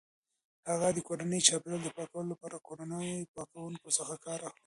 [0.69, 4.59] هغې د کورني چاپیریال د پاکوالي لپاره د کورنیو پاکونکو څخه کار اخلي.